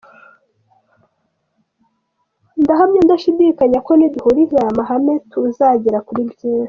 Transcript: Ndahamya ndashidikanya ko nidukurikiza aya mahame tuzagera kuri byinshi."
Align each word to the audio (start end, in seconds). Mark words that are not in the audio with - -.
Ndahamya 2.61 2.99
ndashidikanya 3.05 3.79
ko 3.85 3.91
nidukurikiza 3.95 4.57
aya 4.61 4.77
mahame 4.79 5.13
tuzagera 5.31 5.99
kuri 6.07 6.21
byinshi." 6.31 6.59